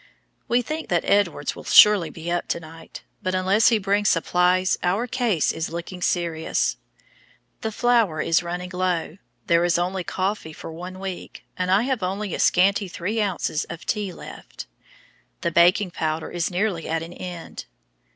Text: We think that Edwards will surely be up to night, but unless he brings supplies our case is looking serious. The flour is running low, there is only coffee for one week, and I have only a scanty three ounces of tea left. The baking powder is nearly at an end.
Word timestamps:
We 0.47 0.63
think 0.63 0.89
that 0.89 1.05
Edwards 1.05 1.55
will 1.55 1.63
surely 1.63 2.09
be 2.09 2.31
up 2.31 2.47
to 2.47 2.59
night, 2.59 3.03
but 3.21 3.35
unless 3.35 3.67
he 3.67 3.77
brings 3.77 4.09
supplies 4.09 4.75
our 4.81 5.05
case 5.05 5.51
is 5.51 5.69
looking 5.69 6.01
serious. 6.01 6.77
The 7.61 7.71
flour 7.71 8.19
is 8.19 8.41
running 8.41 8.71
low, 8.73 9.19
there 9.45 9.63
is 9.63 9.77
only 9.77 10.03
coffee 10.03 10.53
for 10.53 10.73
one 10.73 10.97
week, 10.97 11.45
and 11.55 11.69
I 11.69 11.83
have 11.83 12.01
only 12.01 12.33
a 12.33 12.39
scanty 12.39 12.87
three 12.87 13.21
ounces 13.21 13.63
of 13.65 13.85
tea 13.85 14.11
left. 14.11 14.65
The 15.41 15.51
baking 15.51 15.91
powder 15.91 16.31
is 16.31 16.49
nearly 16.49 16.89
at 16.89 17.03
an 17.03 17.13
end. 17.13 17.65